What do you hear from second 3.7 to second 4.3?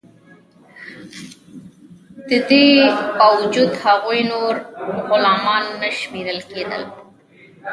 هغوی